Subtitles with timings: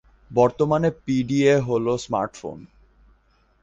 [0.31, 2.59] বর্তমানে P D A হল smart phone.